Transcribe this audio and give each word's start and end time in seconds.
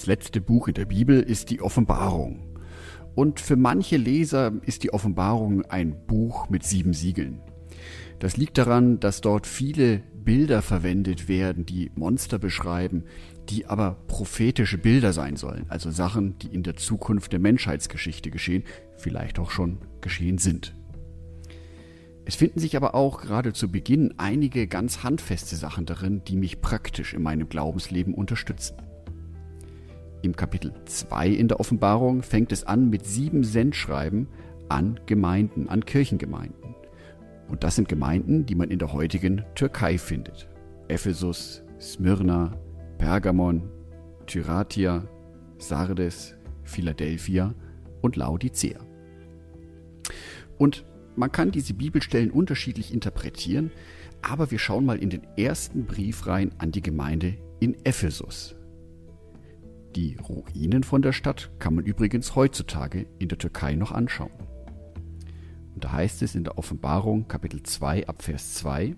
Das 0.00 0.06
letzte 0.06 0.40
Buch 0.40 0.66
in 0.66 0.72
der 0.72 0.86
Bibel 0.86 1.20
ist 1.20 1.50
die 1.50 1.60
Offenbarung. 1.60 2.56
Und 3.14 3.38
für 3.38 3.56
manche 3.56 3.98
Leser 3.98 4.50
ist 4.64 4.82
die 4.82 4.94
Offenbarung 4.94 5.60
ein 5.66 6.06
Buch 6.06 6.48
mit 6.48 6.62
sieben 6.64 6.94
Siegeln. 6.94 7.42
Das 8.18 8.38
liegt 8.38 8.56
daran, 8.56 8.98
dass 8.98 9.20
dort 9.20 9.46
viele 9.46 9.98
Bilder 10.24 10.62
verwendet 10.62 11.28
werden, 11.28 11.66
die 11.66 11.90
Monster 11.96 12.38
beschreiben, 12.38 13.04
die 13.50 13.66
aber 13.66 13.98
prophetische 14.06 14.78
Bilder 14.78 15.12
sein 15.12 15.36
sollen, 15.36 15.66
also 15.68 15.90
Sachen, 15.90 16.38
die 16.38 16.48
in 16.48 16.62
der 16.62 16.76
Zukunft 16.76 17.34
der 17.34 17.38
Menschheitsgeschichte 17.38 18.30
geschehen, 18.30 18.64
vielleicht 18.96 19.38
auch 19.38 19.50
schon 19.50 19.80
geschehen 20.00 20.38
sind. 20.38 20.74
Es 22.24 22.36
finden 22.36 22.58
sich 22.58 22.74
aber 22.74 22.94
auch 22.94 23.20
gerade 23.20 23.52
zu 23.52 23.70
Beginn 23.70 24.14
einige 24.16 24.66
ganz 24.66 25.02
handfeste 25.02 25.56
Sachen 25.56 25.84
darin, 25.84 26.24
die 26.24 26.36
mich 26.36 26.62
praktisch 26.62 27.12
in 27.12 27.22
meinem 27.22 27.50
Glaubensleben 27.50 28.14
unterstützen. 28.14 28.76
Im 30.22 30.36
Kapitel 30.36 30.74
2 30.84 31.28
in 31.28 31.48
der 31.48 31.60
Offenbarung 31.60 32.22
fängt 32.22 32.52
es 32.52 32.64
an 32.64 32.90
mit 32.90 33.06
sieben 33.06 33.42
Sendschreiben 33.42 34.28
an 34.68 35.00
Gemeinden, 35.06 35.68
an 35.68 35.84
Kirchengemeinden. 35.84 36.74
Und 37.48 37.64
das 37.64 37.76
sind 37.76 37.88
Gemeinden, 37.88 38.44
die 38.44 38.54
man 38.54 38.70
in 38.70 38.78
der 38.78 38.92
heutigen 38.92 39.44
Türkei 39.54 39.96
findet. 39.96 40.48
Ephesus, 40.88 41.62
Smyrna, 41.80 42.52
Pergamon, 42.98 43.68
Thyratia, 44.26 45.08
Sardes, 45.56 46.36
Philadelphia 46.64 47.54
und 48.02 48.16
Laodicea. 48.16 48.78
Und 50.58 50.84
man 51.16 51.32
kann 51.32 51.50
diese 51.50 51.74
Bibelstellen 51.74 52.30
unterschiedlich 52.30 52.92
interpretieren, 52.92 53.72
aber 54.20 54.50
wir 54.50 54.58
schauen 54.58 54.84
mal 54.84 54.98
in 54.98 55.10
den 55.10 55.26
ersten 55.38 55.86
Brief 55.86 56.26
rein 56.26 56.52
an 56.58 56.72
die 56.72 56.82
Gemeinde 56.82 57.36
in 57.58 57.74
Ephesus. 57.84 58.54
Die 59.96 60.16
Ruinen 60.16 60.84
von 60.84 61.02
der 61.02 61.12
Stadt 61.12 61.50
kann 61.58 61.74
man 61.74 61.84
übrigens 61.84 62.36
heutzutage 62.36 63.06
in 63.18 63.28
der 63.28 63.38
Türkei 63.38 63.74
noch 63.74 63.90
anschauen. 63.90 64.30
Und 65.74 65.84
da 65.84 65.92
heißt 65.92 66.22
es 66.22 66.36
in 66.36 66.44
der 66.44 66.58
Offenbarung 66.58 67.26
Kapitel 67.26 67.62
2 67.62 68.06
ab 68.06 68.22
Vers 68.22 68.54
2, 68.54 68.94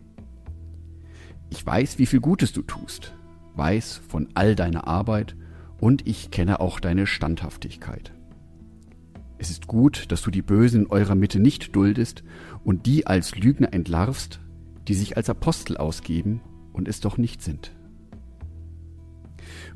Ich 1.48 1.64
weiß, 1.64 1.98
wie 1.98 2.06
viel 2.06 2.20
Gutes 2.20 2.52
du 2.52 2.60
tust, 2.60 3.14
weiß 3.54 4.02
von 4.06 4.28
all 4.34 4.54
deiner 4.54 4.86
Arbeit 4.86 5.34
und 5.80 6.06
ich 6.06 6.30
kenne 6.30 6.60
auch 6.60 6.78
deine 6.78 7.06
Standhaftigkeit. 7.06 8.12
Es 9.38 9.50
ist 9.50 9.66
gut, 9.66 10.12
dass 10.12 10.20
du 10.22 10.30
die 10.30 10.42
Bösen 10.42 10.82
in 10.82 10.90
eurer 10.90 11.14
Mitte 11.14 11.40
nicht 11.40 11.74
duldest 11.74 12.22
und 12.64 12.86
die 12.86 13.06
als 13.06 13.34
Lügner 13.34 13.72
entlarvst, 13.72 14.40
die 14.88 14.94
sich 14.94 15.16
als 15.16 15.30
Apostel 15.30 15.78
ausgeben 15.78 16.42
und 16.72 16.86
es 16.86 17.00
doch 17.00 17.16
nicht 17.16 17.42
sind. 17.42 17.72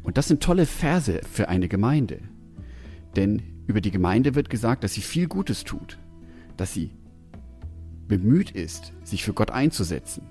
Und 0.03 0.19
das 0.19 0.29
sind 0.29 0.43
tolle 0.43 0.67
Verse 0.67 1.21
für 1.31 1.49
eine 1.49 1.69
Gemeinde. 1.69 2.21
Denn 3.17 3.43
über 3.67 3.81
die 3.81 3.91
Gemeinde 3.91 4.35
wird 4.35 4.51
gesagt, 4.51 4.85
dass 4.85 4.95
sie 4.95 5.01
viel 5.01 5.27
Gutes 5.27 5.65
tut, 5.65 5.99
dass 6.57 6.73
sie 6.73 6.93
bemüht 8.07 8.51
ist, 8.53 8.93
sich 9.03 9.25
für 9.25 9.33
Gott 9.33 9.51
einzusetzen, 9.51 10.23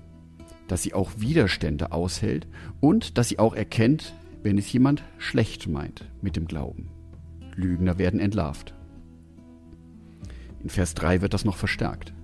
dass 0.68 0.82
sie 0.82 0.94
auch 0.94 1.12
Widerstände 1.18 1.92
aushält 1.92 2.46
und 2.80 3.18
dass 3.18 3.28
sie 3.28 3.38
auch 3.38 3.54
erkennt, 3.54 4.14
wenn 4.42 4.56
es 4.56 4.72
jemand 4.72 5.04
schlecht 5.18 5.68
meint 5.68 6.08
mit 6.22 6.36
dem 6.36 6.46
Glauben. 6.46 6.88
Lügner 7.54 7.98
werden 7.98 8.20
entlarvt. 8.20 8.74
In 10.62 10.70
Vers 10.70 10.94
3 10.94 11.20
wird 11.20 11.34
das 11.34 11.44
noch 11.44 11.56
verstärkt. 11.56 12.14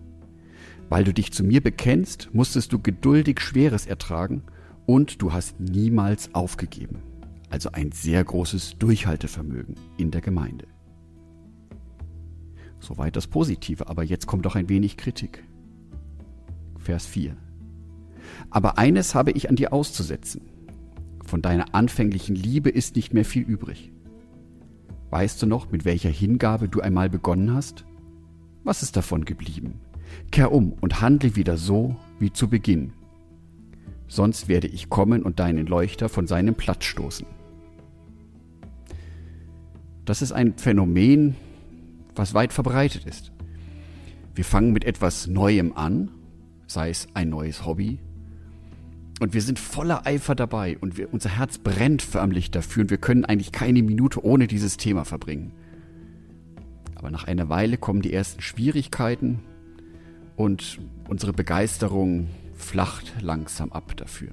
Weil 0.89 1.05
du 1.05 1.13
dich 1.13 1.33
zu 1.33 1.45
mir 1.45 1.63
bekennst, 1.63 2.31
musstest 2.33 2.73
du 2.73 2.79
geduldig 2.79 3.41
Schweres 3.41 3.87
ertragen 3.87 4.43
und 4.87 5.23
du 5.23 5.33
hast 5.33 5.61
niemals 5.61 6.35
aufgegeben 6.35 7.03
also 7.53 7.71
ein 7.73 7.93
sehr 7.93 8.25
großes 8.25 8.79
Durchhaltevermögen 8.79 9.77
in 9.99 10.11
der 10.11 10.23
Gemeinde. 10.23 10.67
Soweit 12.81 13.15
das 13.15 13.27
Positive, 13.27 13.89
aber 13.89 14.03
jetzt 14.03 14.27
kommt 14.27 14.47
doch 14.47 14.57
ein 14.57 14.71
wenig 14.71 14.97
Kritik. 14.97 15.45
Vers 16.79 17.07
4. 17.07 17.37
Aber 18.51 18.79
eines 18.79 19.15
habe 19.15 19.33
ich 19.33 19.51
an 19.51 19.57
dir 19.57 19.73
auszusetzen. 19.73 20.41
Von 21.27 21.43
deiner 21.43 21.75
anfänglichen 21.75 22.35
Liebe 22.35 22.71
ist 22.71 22.97
nicht 22.97 23.13
mehr 23.13 23.25
viel 23.25 23.43
übrig. 23.43 23.93
Weißt 25.11 25.41
du 25.43 25.47
noch, 25.47 25.71
mit 25.71 25.85
welcher 25.85 26.09
Hingabe 26.09 26.69
du 26.69 26.81
einmal 26.81 27.11
begonnen 27.11 27.53
hast? 27.53 27.85
Was 28.65 28.83
ist 28.83 28.97
davon 28.97 29.27
geblieben? 29.27 29.79
Kehr 30.31 30.53
um 30.53 30.73
und 30.73 31.03
handle 31.03 31.37
wieder 31.37 31.59
so 31.59 31.97
wie 32.19 32.33
zu 32.33 32.49
Beginn. 32.49 32.95
Sonst 34.09 34.49
werde 34.49 34.69
ich 34.69 34.89
kommen 34.89 35.23
und 35.23 35.39
deinen 35.39 35.67
Leuchter 35.67 36.09
von 36.09 36.27
seinem 36.27 36.55
Platz 36.55 36.85
stoßen. 36.85 37.27
Das 40.05 40.23
ist 40.23 40.33
ein 40.33 40.55
Phänomen, 40.57 41.37
was 42.15 42.35
weit 42.35 42.53
verbreitet 42.53 43.07
ist. 43.07 43.33
Wir 44.35 44.45
fangen 44.45 44.73
mit 44.73 44.85
etwas 44.85 45.27
Neuem 45.27 45.77
an, 45.77 46.11
sei 46.67 46.91
es 46.91 47.09
ein 47.15 47.29
neues 47.29 47.65
Hobby, 47.65 47.99
und 49.21 49.35
wir 49.35 49.43
sind 49.43 49.61
voller 49.61 50.05
Eifer 50.05 50.35
dabei 50.35 50.77
und 50.81 50.99
wir, 50.99 51.13
unser 51.15 51.37
Herz 51.37 51.59
brennt 51.59 52.03
förmlich 52.03 52.51
dafür 52.51 52.83
und 52.83 52.91
wir 52.91 52.99
können 52.99 53.25
eigentlich 53.25 53.53
keine 53.53 53.81
Minute 53.83 54.25
ohne 54.25 54.49
dieses 54.49 54.79
Thema 54.79 55.05
verbringen. 55.05 55.53
Aber 56.97 57.13
nach 57.13 57.25
einer 57.25 57.49
Weile 57.49 57.79
kommen 57.79 58.03
die 58.03 58.13
ersten 58.13 58.43
Schwierigkeiten 58.43 59.39
und 60.35 60.81
unsere 61.09 61.33
Begeisterung 61.33 62.27
flacht 62.55 63.15
langsam 63.21 63.71
ab 63.71 63.97
dafür. 63.97 64.31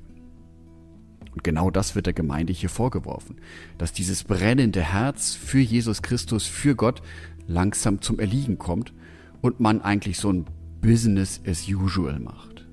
Und 1.32 1.44
genau 1.44 1.70
das 1.70 1.96
wird 1.96 2.06
der 2.06 2.14
Gemeinde 2.14 2.54
hier 2.54 2.70
vorgeworfen, 2.70 3.38
dass 3.78 3.94
dieses 3.94 4.24
brennende 4.24 4.82
Herz 4.82 5.36
für 5.36 5.60
Jesus 5.60 6.02
Christus, 6.02 6.46
für 6.46 6.76
Gott 6.76 7.02
langsam 7.48 8.02
zum 8.02 8.20
Erliegen 8.20 8.58
kommt 8.58 8.94
und 9.42 9.60
man 9.60 9.82
eigentlich 9.82 10.18
so 10.18 10.32
ein 10.32 10.46
Business 10.82 11.42
as 11.46 11.68
usual 11.68 12.20
macht. 12.20 12.68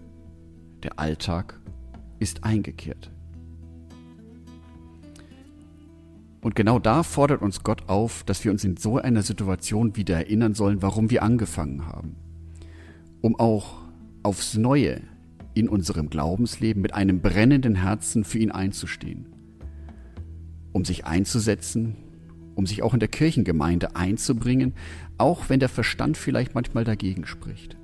Der 0.82 0.98
Alltag 0.98 1.60
ist 2.18 2.44
eingekehrt. 2.44 3.10
Und 6.40 6.54
genau 6.54 6.78
da 6.78 7.02
fordert 7.02 7.42
uns 7.42 7.64
Gott 7.64 7.88
auf, 7.88 8.22
dass 8.22 8.44
wir 8.44 8.52
uns 8.52 8.62
in 8.62 8.76
so 8.76 8.98
einer 8.98 9.22
Situation 9.22 9.96
wieder 9.96 10.16
erinnern 10.16 10.54
sollen, 10.54 10.80
warum 10.80 11.10
wir 11.10 11.24
angefangen 11.24 11.86
haben. 11.86 12.14
Um 13.20 13.34
auch 13.34 13.82
aufs 14.22 14.54
Neue 14.54 15.00
in 15.56 15.70
unserem 15.70 16.10
Glaubensleben 16.10 16.82
mit 16.82 16.92
einem 16.92 17.20
brennenden 17.20 17.76
Herzen 17.76 18.24
für 18.24 18.38
ihn 18.38 18.50
einzustehen, 18.50 19.26
um 20.72 20.84
sich 20.84 21.06
einzusetzen, 21.06 21.96
um 22.54 22.66
sich 22.66 22.82
auch 22.82 22.92
in 22.92 23.00
der 23.00 23.08
Kirchengemeinde 23.08 23.96
einzubringen, 23.96 24.74
auch 25.16 25.48
wenn 25.48 25.58
der 25.58 25.70
Verstand 25.70 26.18
vielleicht 26.18 26.54
manchmal 26.54 26.84
dagegen 26.84 27.24
spricht, 27.24 27.78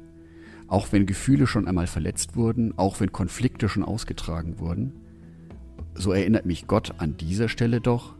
auch 0.68 0.92
wenn 0.92 1.06
Gefühle 1.06 1.46
schon 1.46 1.66
einmal 1.66 1.86
verletzt 1.86 2.36
wurden, 2.36 2.76
auch 2.76 3.00
wenn 3.00 3.10
Konflikte 3.10 3.70
schon 3.70 3.84
ausgetragen 3.84 4.58
wurden. 4.58 4.92
So 5.94 6.12
erinnert 6.12 6.44
mich 6.44 6.66
Gott 6.66 6.94
an 6.98 7.16
dieser 7.16 7.48
Stelle 7.48 7.80
doch, 7.80 8.14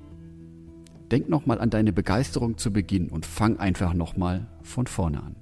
denk 1.10 1.28
nochmal 1.28 1.60
an 1.60 1.68
deine 1.68 1.92
Begeisterung 1.92 2.56
zu 2.56 2.72
Beginn 2.72 3.10
und 3.10 3.26
fang 3.26 3.58
einfach 3.58 3.92
nochmal 3.92 4.46
von 4.62 4.86
vorne 4.86 5.22
an. 5.22 5.36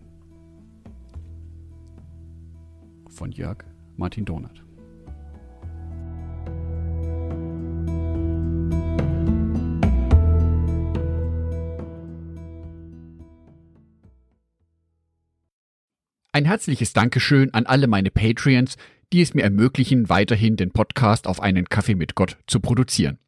Von 3.09 3.31
Jörg 3.31 3.65
Martin 4.01 4.25
Donat. 4.25 4.65
Ein 16.33 16.47
herzliches 16.47 16.95
Dankeschön 16.95 17.53
an 17.53 17.67
alle 17.67 17.89
meine 17.89 18.11
Patreons, 18.11 18.77
die 19.13 19.21
es 19.21 19.35
mir 19.35 19.43
ermöglichen, 19.43 20.09
weiterhin 20.09 20.57
den 20.57 20.71
Podcast 20.71 21.27
auf 21.27 21.41
einen 21.41 21.69
Kaffee 21.69 21.95
mit 21.95 22.15
Gott 22.15 22.39
zu 22.47 22.61
produzieren. 22.61 23.19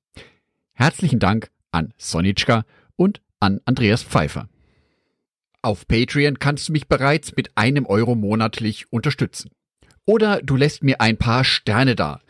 Herzlichen 0.72 1.18
Dank 1.18 1.50
an 1.70 1.92
Sonitschka 1.98 2.64
und 2.96 3.20
an 3.40 3.60
Andreas 3.66 4.02
Pfeiffer. 4.02 4.48
Auf 5.60 5.86
Patreon 5.86 6.38
kannst 6.38 6.68
du 6.68 6.72
mich 6.72 6.88
bereits 6.88 7.36
mit 7.36 7.56
einem 7.58 7.84
Euro 7.84 8.14
monatlich 8.14 8.90
unterstützen. 8.90 9.50
Oder 10.04 10.42
du 10.42 10.56
lässt 10.56 10.82
mir 10.82 11.00
ein 11.00 11.16
paar 11.16 11.44
Sterne 11.44 11.94
da. 11.94 12.20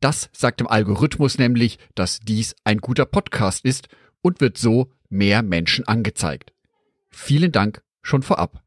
Das 0.00 0.28
sagt 0.32 0.60
dem 0.60 0.66
Algorithmus 0.66 1.38
nämlich, 1.38 1.78
dass 1.94 2.20
dies 2.20 2.54
ein 2.64 2.78
guter 2.78 3.06
Podcast 3.06 3.64
ist 3.64 3.88
und 4.20 4.40
wird 4.40 4.58
so 4.58 4.90
mehr 5.08 5.42
Menschen 5.42 5.86
angezeigt. 5.86 6.52
Vielen 7.10 7.52
Dank 7.52 7.82
schon 8.02 8.22
vorab. 8.22 8.62